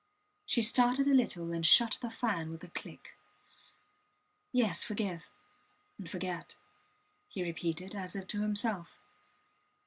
She 0.47 0.63
started 0.63 1.05
a 1.05 1.13
little 1.13 1.51
and 1.53 1.63
shut 1.63 1.99
the 2.01 2.09
fan 2.09 2.49
with 2.49 2.63
a 2.63 2.69
click. 2.69 3.13
Yes, 4.51 4.83
forgive 4.83 5.29
and 5.99 6.09
forget, 6.09 6.55
he 7.29 7.43
repeated, 7.43 7.93
as 7.93 8.15
if 8.15 8.25
to 8.29 8.41
himself. 8.41 8.97